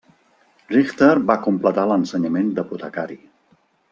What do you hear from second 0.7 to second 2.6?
Richter va completar l'ensenyament